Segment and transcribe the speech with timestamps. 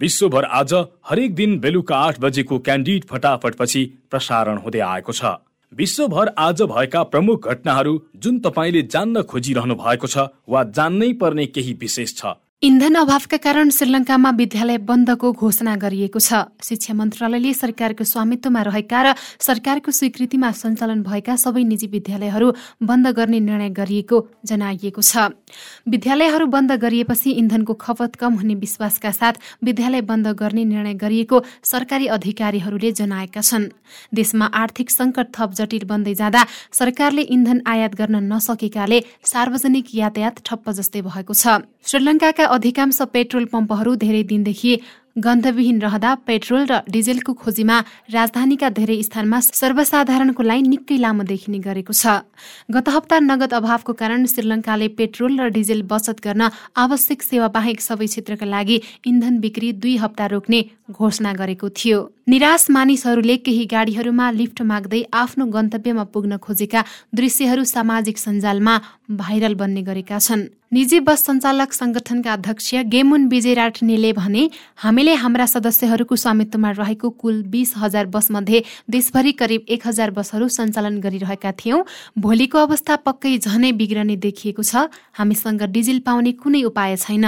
[0.00, 0.72] विश्वभर आज
[1.08, 5.24] हरेक दिन बेलुका आठ बजेको क्यान्डिड फटाफटपछि प्रसारण हुँदै आएको छ।
[5.72, 11.72] विश्वभर आज भएका प्रमुख घटनाहरू जुन तपाईँले जान्न खोजिरहनु भएको छ वा जान्नै पर्ने केही
[11.80, 18.62] विशेष छ। इन्धन अभावका कारण श्रीलङ्कामा विद्यालय बन्दको घोषणा गरिएको छ। शिक्षा मन्त्रालयले सरकारको स्वामित्वमा
[18.64, 22.48] रहेका र सरकारको स्वीकृतिमा सञ्चालन भएका सबै निजी विद्यालयहरू
[22.80, 25.36] बन्द गर्ने निर्णय गरिएको जनाइएको छ।
[25.84, 32.06] विद्यालयहरू बन्द गरिएपछि इन्धनको खपत कम हुने विश्वासका साथ विद्यालय बन्द गर्ने निर्णय गरिएको सरकारी
[32.08, 33.68] अधिकारीहरूले जनाएका छन्।
[34.16, 40.70] देशमा आर्थिक संकट थप जटिल बन्दै जाँदा सरकारले इन्धन आयात गर्न नसकेकाले सार्वजनिक यातायात ठप्प
[40.72, 44.72] जस्तै भएको छ। श्रीलङ्काका अधिकांश पेट्रोल पम्पहरू धेरै दिनदेखि
[45.16, 47.76] गन्धविहीन रहँदा पेट्रोल र डिजेलको खोजीमा
[48.12, 52.28] राजधानीका धेरै स्थानमा सर्वसाधारणको लाइन निकै लामो देखिने गरेको छ।
[52.68, 58.06] गत हप्ता नगद अभावको कारण श्रीलङ्काले पेट्रोल र डिजेल बचत गर्न आवश्यक सेवा बाहेक सबै
[58.12, 58.76] क्षेत्रका लागि
[59.08, 61.98] इन्धन बिक्री दुई हप्ता रोक्ने घोषणा गरेको थियो।
[62.28, 66.80] निराश मानिसहरूले केही गाडीहरूमा लिफ्ट माग्दै आफ्नो गन्तव्यमा पुग्न खोजेका
[67.14, 68.74] दृश्यहरू सामाजिक सञ्जालमा
[69.10, 70.42] भाइरल बन्ने गरेका छन्।
[70.72, 74.42] निजी बस सञ्चालक संगठनका अध्यक्ष गेमुन विजय राठनेले भने
[74.76, 80.48] हामीले हाम्रा सदस्यहरूको स्वामित्वमा रहेको कुल बीस हजार बस मध्ये देशभरि करिब एक हजार बसहरू
[80.48, 81.82] सञ्चालन गरिरहेका थियौं।
[82.18, 87.26] भोलिको अवस्था पक्कै झनै बिग्रने देखिएको छ। हामीसँग डिजिल पाउने कुनै उपाय छैन।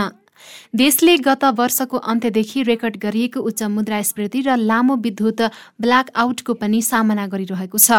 [0.74, 5.40] देशले गत वर्षको अन्त्यदेखि रेकर्ड गरिएको उच्च मुद्रास्फीति र लामो विद्युत
[5.80, 7.90] ब्ल्याक आउटको पनि सामना गरिरहेको छ।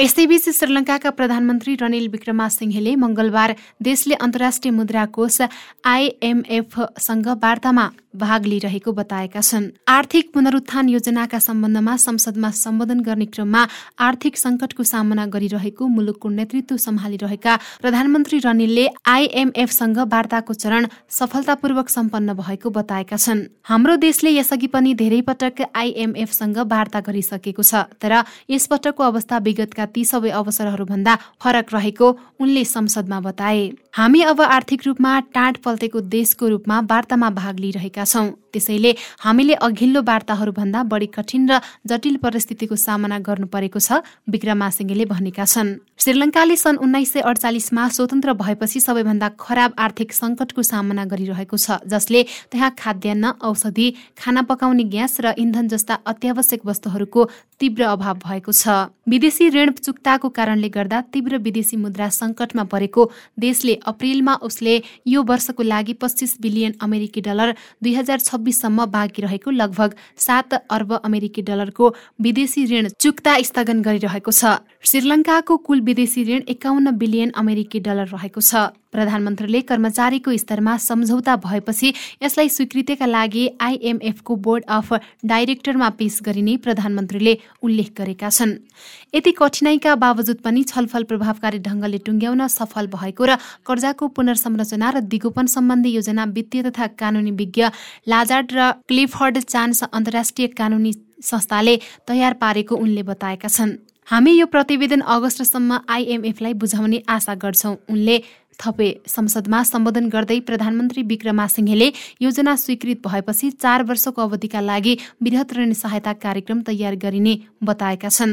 [0.00, 5.40] यसैबीच श्रीलङ्काका प्रधानमन्त्री रनिल विक्रमासिंहेले मंगलबार देशले अन्तर्राष्ट्रिय मुद्रा कोष
[5.86, 7.86] आइएमएफसँग वार्तामा
[8.18, 13.62] भाग लिइरहेको बताएका छन्। आर्थिक पुनरुत्थान योजनाका सम्बन्धमा संसदमा सम्बोधन गर्ने क्रममा
[14.00, 22.34] आर्थिक संकटको सामना गरिरहेको मुलुकको नेतृत्व सम्हालिरहेका प्रधानमन्त्री रनिलले आइएमएफसँग वार्ताको चरण सफलतापूर्वक सफलतापूर्वक सम्पन्न
[22.34, 29.02] भएको बताएका छन्। हाम्रो देशले यसअघि पनि धेरै पटक आइएमएफसँग वार्ता गरिसकेको छ तर यसपटकको
[29.04, 32.06] अवस्था विगतका ती सबै अवसरहरूभन्दा फरक रहेको
[32.40, 33.62] उनले संसदमा बताए।
[33.94, 40.00] हामी अब आर्थिक रूपमा टाँट पल्टेको देशको रूपमा वार्तामा भाग लिइरहेका छौं। त्यसैले हामीले अघिल्लो
[40.02, 45.68] वार्ताहरूभन्दा बढी कठिन र जटिल परिस्थितिको सामना गर्नु परेको छ विक्रमासिंहेले भनेका छन्।
[45.98, 52.22] श्रीलङ्काले सन् उन्नाइस सय अडचालिसमा स्वतन्त्र भएपछि सबैभन्दा खराब आर्थिक संकटको सामना गरिरहेको छ। जसले
[52.50, 53.86] त्यहाँ खाद्यान्न औषधि
[54.18, 57.28] खाना पकाउने ग्यास र इन्धन जस्ता अत्यावश्यक वस्तुहरूको
[57.60, 58.68] तीव्र अभाव भएको छ।
[59.08, 63.04] विदेशी ऋण चुक्ताको कारणले गर्दा तीव्र विदेशी मुद्रा संकटमा परेको
[63.40, 64.74] देशले अप्रेलमा उसले
[65.06, 70.92] यो वर्षको लागि पच्चिस बिलियन अमेरिकी डलर दुई हजार छब्बिससम्म बाँकी रहेको लगभग सात अर्ब
[70.94, 77.80] अमेरिकी डलरको विदेशी ऋण चुक्ता स्थगन गरिरहेको छ। श्रीलङ्काको कुल विदेशी ऋण एकाउन्न बिलियन अमेरिकी
[77.80, 81.88] डलर रहेको छ। प्रधानमन्त्रीले कर्मचारीको स्तरमा सम्झौता भएपछि
[82.22, 84.92] यसलाई स्वीकृतिका लागि आइएमएफको बोर्ड अफ
[85.24, 88.52] डाइरेक्टरमा पेश गरिने प्रधानमन्त्रीले उल्लेख गरेका छन्।
[89.14, 93.36] यति कठिनाईका बावजुद पनि छलफल प्रभावकारी ढंगले टुङ्ग्याउन सफल भएको र
[93.66, 97.68] कर्जाको पुनर्संरचना र दिगोपन सम्बन्धी योजना वित्तीय तथा कानूनी विज्ञ
[98.08, 100.92] लाजार्ड र क्लिफर्ड चान्स अन्तर्राष्ट्रिय कानूनी
[101.24, 101.76] संस्थाले
[102.06, 103.76] तयार पारेको उनले बताएका छन्।
[104.08, 108.16] हामी यो प्रतिवेदन अगस्तसम्म आइएमएफलाई बुझाउने आशा गर्छौं। उनले
[108.60, 111.88] थपे संसदमा सम्बोधन गर्दै प्रधानमन्त्री विक्रमासिंहेले
[112.22, 118.32] योजना स्वीकृत भएपछि चार वर्षको अवधिका लागि वृहत ऋण सहायता कार्यक्रम तयार गरिने बताएका छन्।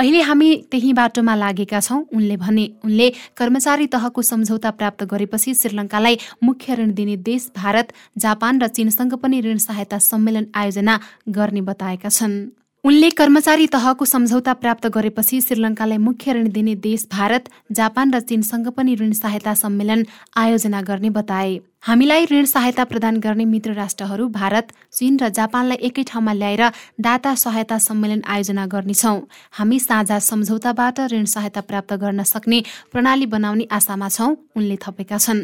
[0.00, 6.18] अहिले हामी त्यही बाटोमा लागेका छौं उनले भने। उनले कर्मचारी तहको सम्झौता प्राप्त गरेपछि श्रीलङ्कालाई
[6.42, 10.98] मुख्य ऋण दिने देश भारत जापान र चीनसँग पनि ऋण सहायता सम्मेलन आयोजना
[11.28, 12.40] गर्ने बताएका छन्।
[12.84, 18.68] उनले कर्मचारी तहको सम्झौता प्राप्त गरेपछि श्रीलङ्कालाई मुख्य ऋण दिने देश भारत जापान र चीनसँग
[18.68, 20.02] पनि ऋण सहायता सम्मेलन
[20.36, 21.52] आयोजना गर्ने बताए।
[21.82, 26.62] हामीलाई ऋण सहायता प्रदान गर्ने मित्र राष्ट्रहरू भारत चीन र जापानलाई एकै ठाउँमा ल्याएर
[27.02, 29.14] दाता सहायता सम्मेलन आयोजना गर्नेछौ।
[29.58, 32.62] हामी साझा सम्झौताबाट ऋण सहायता प्राप्त गर्न सक्ने
[32.92, 35.42] प्रणाली बनाउने आशामा छौं उनले थपेका छन्।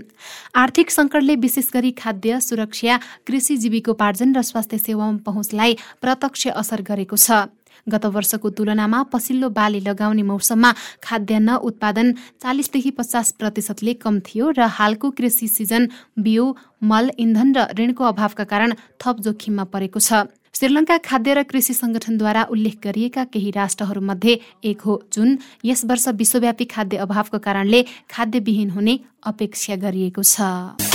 [0.55, 7.17] आर्थिक संकटले विशेष गरी खाद्य सुरक्षा कृषि जीविकोपार्जन र स्वास्थ्य सेवा पहुँचलाई प्रत्यक्ष असर गरेको
[7.19, 7.51] छ।
[7.89, 10.71] गत वर्षको तुलनामा पछिल्लो बाली लगाउने मौसममा
[11.03, 12.13] खाद्यान्न उत्पादन
[12.43, 15.89] चालिसदेखि पचास प्रतिशतले कम थियो र हालको कृषि सिजन
[16.19, 16.45] बिउ
[16.85, 22.43] मल इन्धन र ऋणको अभावका कारण थप जोखिममा परेको छ। श्रीलङ्का खाद्य र कृषि संगठनद्वारा
[22.51, 24.35] उल्लेख गरिएका केही राष्ट्रहरूमध्ये
[24.65, 30.88] एक हो जुन यस वर्ष विश्वव्यापी खाद्य अभावको कारणले खाद्यविहीन हुने अपेक्षा गरिएको छ।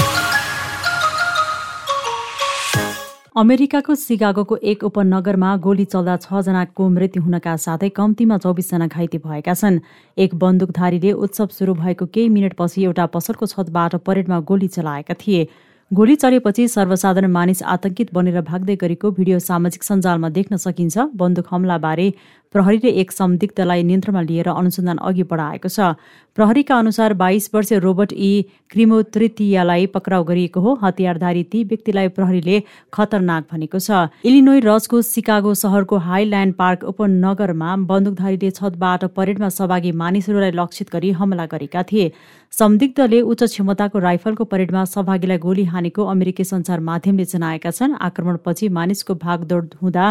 [3.36, 9.80] अमेरिकाको सिकागोको एक उपनगरमा गोली चल्दा छजनाको मृत्यु हुनका साथै कम्तीमा चौबिसजना घाइते भएका छन्।
[10.18, 15.48] एक बन्दुकधारीले उत्सव सुरु भएको केही मिनटपछि एउटा पसलको छतबाट परेडमा गोली चलाएका थिए।
[15.92, 22.08] गोली चलेपछि सर्वसाधारण मानिस आतंकित बनेर भाग्दै गरेको भिडियो सामाजिक सञ्जालमा देख्न सकिन्छ। बन्दुक हमलाबारे
[22.54, 25.98] प्रहरीले एक संदिग्धलाई नियन्त्रणमा लिएर अनुसन्धान अघि बढाएको छ।
[26.38, 32.62] प्रहरीका अनुसार बाइस वर्षीय रोबर्ट ई क्रिमो तृतीयलाई पक्राउ गरिएको हो। हतियारधारी ती व्यक्तिलाई प्रहरीले
[32.94, 40.52] खतरनाक भनेको छ। इलिनोई रजको सिकागो सहरको हाइल्यान्ड पार्क उपनगरमा बन्दुकधारीले छतबाट परेडमा सहभागी मानिसहरूलाई
[40.54, 42.12] लक्षित गरी हमला गरेका थिए।
[42.54, 49.14] संदिग्धले उच्च क्षमताको राइफलको परेडमा सहभागीलाई गोली हानेको अमेरिकी सञ्चार माध्यमले जनाएका छन्। आक्रमणपछि मानिसको
[49.18, 50.06] भागदौड हुँदा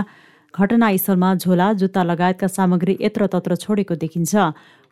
[0.54, 4.34] घटनास्थलमा झोला जुत्ता लगायतका सामग्री यत्र तत्र छोडेको देखिन्छ।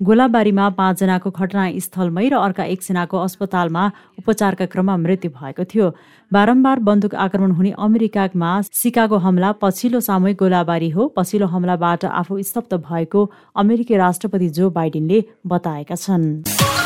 [0.01, 3.85] गोलाबारीमा पाँचजनाको घटनास्थलमै र अर्का एकजनाको अस्पतालमा
[4.19, 5.87] उपचारका क्रममा मृत्यु भएको थियो।
[6.33, 12.81] बारम्बार बन्दुक आक्रमण हुने अमेरिकामा सिकागो हमला पछिल्लो सामूहिक गोलाबारी हो। पछिल्लो हमलाबाट आफू स्तब्ध
[12.81, 13.21] भएको
[13.57, 16.80] अमेरिकी राष्ट्रपति जो बाइडेनले बताएका छन्।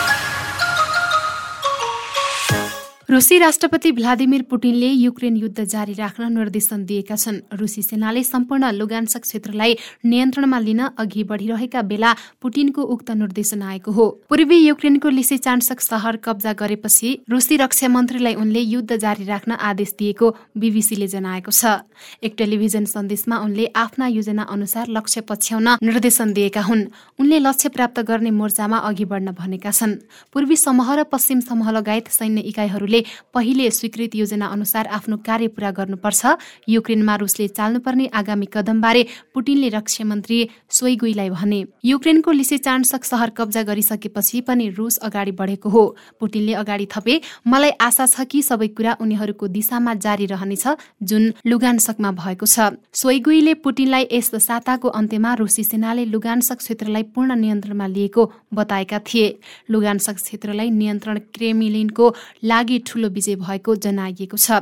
[3.08, 9.22] रुसी राष्ट्रपति भ्लादिमिर पुटिनले युक्रेन युद्ध जारी राख्न निर्देशन दिएका छन्। रुसी सेनाले सम्पूर्ण लुगान्सक
[9.22, 16.16] क्षेत्रलाई नियन्त्रणमा लिन अघि बढिरहेका बेला पुटिनको उक्त निर्देशन आएको हो। पूर्वी युक्रेनको लिसेचान्सक सहर
[16.24, 21.84] कब्जा गरेपछि रुसी रक्षा मन्त्रीलाई उनले युद्ध जारी राख्न आदेश दिएको बीबीसीले जनाएको छ।
[22.24, 26.88] एक टेलिभिजन सन्देशमा उनले आफ्ना योजना अनुसार लक्ष्य पछ्याउन निर्देशन दिएका हुन्।
[27.20, 29.94] उनले लक्ष्य प्राप्त गर्ने मोर्चामा अघि बढ्न भनेका छन्।
[30.32, 32.92] पूर्वी समूह र पश्चिम समूह लगायत सैन्य इकाइहरूले
[33.34, 36.22] पहिले स्वीकृत योजना अनुसार आफ्नो कार्य पूरा गर्नुपर्छ।
[36.68, 40.38] युक्रेनमा रुसले चाल्नुपर्ने आगामी कदमबारे पुटिनले रक्षा मन्त्री
[40.70, 45.84] सोइगुईलाई भने युक्रेनको लिसेचान्सक सहर कब्जा गरिसकेपछि पनि रुस अगाडि बढेको हो।
[46.20, 50.66] पुटिनले अगाडि थपे मलाई आशा छ कि सबै कुरा उनीहरूको दिशामा जारी रहनेछ
[51.02, 57.86] जुन लुगान्सकमा भएको छ। सोइगुईले पुटिनलाई यस साताको अन्त्यमा रुसी सेनाले लुगान्सक क्षेत्रलाई पूर्ण नियन्त्रणमा
[57.86, 58.22] लिएको
[58.54, 59.26] बताएका थिए।
[59.70, 62.06] लुगान्सक क्षेत्रलाई नियन्त्रण क्रेमिलिनको
[62.44, 64.60] लागि ठूलो विजय भएको जनाइएको छ।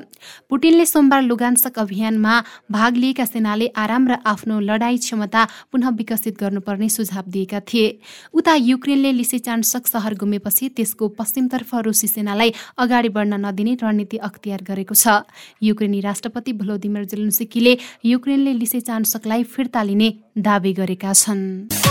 [0.49, 2.35] पुटिनले सोमबार लुगान्सक अभियानमा
[2.71, 5.43] भाग लिएका सेनाले आराम र आफ्नो लडाई क्षमता
[5.73, 7.99] पुनः विकसित गर्नुपर्ने सुझाव दिएका थिए।
[8.35, 14.95] उता युक्रेनले लिसेचान्सक सहर गुमेपछि त्यसको पश्चिमतर्फ रुसी सेनालाई अगाडि बढ्न नदिने रणनीति अख्तियार गरेको
[14.95, 15.27] छ।
[15.63, 20.09] युक्रेनी राष्ट्रपति भ्लोदिमिर जेलेन्स्कीले युक्रेनले लिसेचान्सकलाई फिर्ता लिने
[20.39, 21.82] दावी गरेका छन्।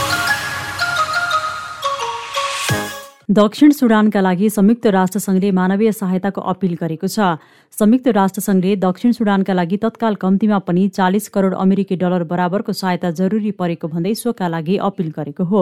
[3.32, 7.40] दक्षिण सुडानका लागि संयुक्त राष्ट्रसङ्घले मानवीय सहायताको अपिल गरेको छ।
[7.74, 13.52] संयुक्त राष्ट्रसङ्घले दक्षिण सुडानका लागि तत्काल कम्तीमा पनि चालिस करोड अमेरिकी डलर बराबरको सहायता जरुरी
[13.56, 15.62] परेको भन्दै सोका लागि अपिल गरेको हो।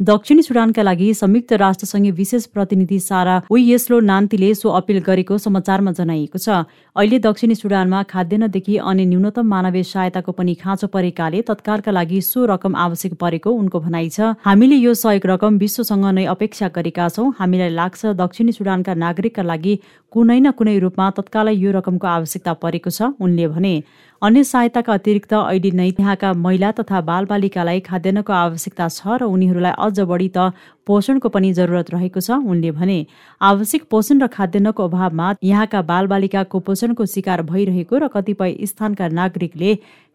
[0.00, 6.38] दक्षिणी सुडानका लागि संयुक्त राष्ट्रसङ्घीय विशेष प्रतिनिधि सारा उयेस्लो नान्तीले सो अपिल गरेको समाचारमा जनाइएको
[6.38, 6.48] छ।
[6.94, 12.76] अहिले दक्षिणी सुडानमा खाद्यान्नदेखि अनि न्यूनतम मानवीय सहायताको पनि खाँचो परेकाले तत्कालका लागि सो रकम
[12.78, 17.74] आवश्यक परेको उनको भनाइ छ। हामीले यो सहयोग रकम विश्वसँग नै अपेक्षा गरेका छौँ। हामीलाई
[17.74, 19.74] लाग्छ दक्षिणी सुडानका नागरिकका लागि
[20.14, 23.74] कुनै न कुनै रूपमा तत्कालै यो रकमको आवश्यकता परेको छ उनले भने।
[24.22, 30.06] अन्य सहायताका अतिरिक्त अहिले नै त्यहाँका महिला तथा बालबालिकालाई खाद्यान्नको आवश्यकता छ र उनीहरूलाई अझ
[30.10, 30.58] बढी त
[30.90, 32.98] पोषणको पनि जरुरत रहेको छ। उनले भने
[33.40, 39.70] आवश्यक पोषण र खाद्यान्नको अभावमा यहाँका बालबालिका कुपोषणको शिकार भइरहेको र कतिपय स्थानका नागरिकले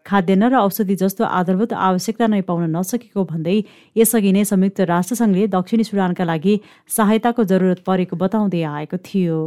[0.06, 3.56] खाद्यान्न र औषधि जस्तो आधारभूत आवश्यकता नै पाउन नसकेको भन्दै
[3.96, 9.40] यसअघि नै संयुक्त राष्ट्रसङ्घले दक्षिणी सुडानका लागि सहायताको जरुरत परेको बताउँदै आएको थियो।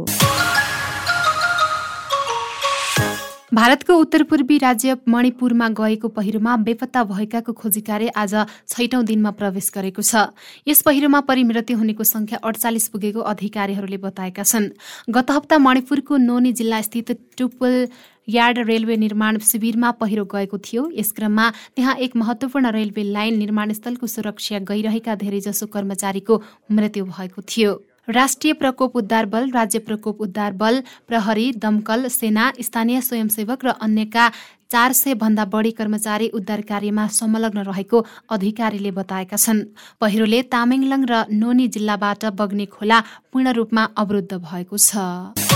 [3.54, 8.34] भारतको उत्तर पूर्वी राज्य मणिपुरमा गएको पहिरोमा बेपत्ता भएकाको खोजी कार्य आज
[8.68, 10.28] छैटौं दिनमा प्रवेश गरेको छ।
[10.68, 14.68] यस पहिरोमा परिमृत्यु हुनेको संख्या अडचालिस पुगेको अधिकारीहरूले बताएका छन्।
[15.08, 17.88] गत हप्ता मणिपुरको नोनी जिल्ला स्थित टुपुल
[18.28, 24.06] यार्ड रेलवे निर्माण शिविरमा पहिरो गएको थियो। यस क्रममा त्यहाँ एक महत्वपूर्ण रेलवे लाइन निर्माणस्थलको
[24.06, 30.82] सुरक्षा गइरहेका धेरैजसो कर्मचारीको मृत्यु भएको थियो। राष्ट्रिय प्रकोप उद्धार बल राज्य प्रकोप उद्धार बल
[31.08, 34.28] प्रहरी दमकल सेना स्थानीय स्वयंसेवक र अन्यका
[34.72, 39.64] चार सय भन्दा बढी कर्मचारी उद्धार कार्यमा संलग्न रहेको अधिकारीले बताएका छन्।
[40.00, 43.00] पहिरोले तामेङलङ र नोनी जिल्लाबाट बग्ने खोला
[43.32, 45.47] पूर्ण रूपमा अवरुद्ध भएको छ।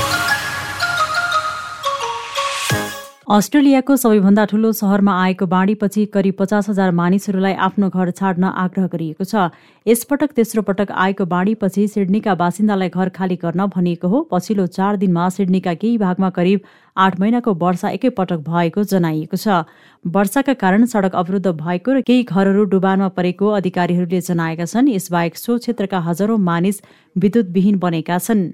[3.23, 9.25] अस्ट्रेलियाको सबैभन्दा ठूलो सहरमा आएको बाढीपछि करिब पचास हजार मानिसहरूलाई आफ्नो घर छाड्न आग्रह गरिएको
[9.25, 9.51] छ।
[9.87, 15.29] यसपटक तेस्रो पटक आएको बाढीपछि सिडनीका बासिन्दालाई घर खाली गर्न भनिएको हो। पछिल्लो चार दिनमा
[15.29, 19.63] सिडनीका केही भागमा करिब आठ महिनाको वर्षा एकैपटक भएको जनाइएको छ।
[20.05, 25.59] वर्षाका कारण सडक अवरुद्ध भएको र केही घरहरू डुबानमा परेको अधिकारीहरूले जनाएका छन्। यसबाहेक सो
[25.63, 26.83] क्षेत्रका हजारौं मानिस
[27.17, 28.45] विद्युतविहीन बनेका छन्।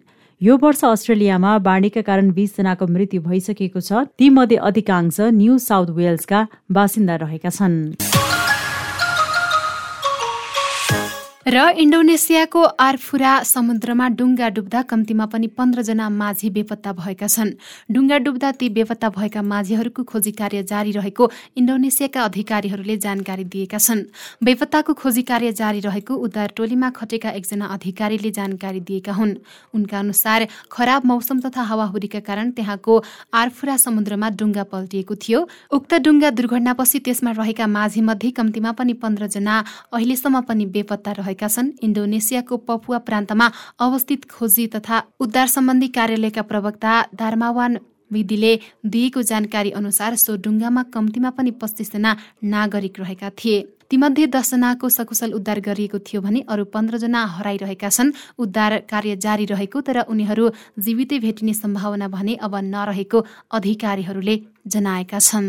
[0.42, 7.16] यो वर्ष अस्ट्रेलियामा बाढीका कारण बीसजनाको मृत्यु भइसकेको छ। तीमध्ये अधिकांश न्यू साउथ वेल्सका बासिन्दा
[7.16, 7.74] रहेका छन्।
[11.48, 17.52] र इन्डोनेसियाको आरफुरा समुद्रमा डुङ्गा डुब्दा कम्तीमा पनि पन्ध्रजना माझी बेपत्ता भएका छन्।
[17.88, 24.02] डुङ्गा डुब्दा ती बेपत्ता भएका माझीहरूको खोजी कार्य जारी रहेको इन्डोनेसियाका अधिकारीहरूले जानकारी दिएका छन्।
[24.44, 29.32] बेपत्ताको खोजी कार्य जारी रहेको उद्धार टोलीमा खटेका एकजना अधिकारीले जानकारी दिएका हुन्।
[29.72, 32.98] उनका अनुसार खराब मौसम तथा हावाहुरीका कारण त्यहाँको
[33.32, 35.40] आरफुरा समुद्रमा डुङ्गा पल्टिएको थियो।
[35.72, 39.56] उक्त डुङ्गा दुर्घटनापछि त्यसमा रहेका माझी मध्ये कम्तीमा पनि पन्ध्रजना
[39.96, 43.46] अहिलेसम्म पनि बेपत्ता रहेका भएका छन्। इन्डोनेसियाको पपुवा प्रान्तमा
[43.78, 47.78] अवस्थित खोजी तथा उद्धार सम्बन्धी कार्यालयका प्रवक्ता धर्मावान
[48.10, 48.52] विधिले
[48.84, 52.10] दिएको जानकारी अनुसार सो डुङ्गामा कम्तीमा पनि पच्चिसजना
[52.44, 53.58] नागरिक रहेका थिए।
[53.90, 59.80] तीमध्ये दसजनाको सकुशल उद्धार गरिएको थियो भने अरू पन्ध्रजना हराइरहेका छन्। उद्धार कार्य जारी रहेको
[59.80, 65.48] तर उनीहरू जीवितै भेटिने सम्भावना भने अब नरहेको अधिकारीहरूले जनाएका छन्।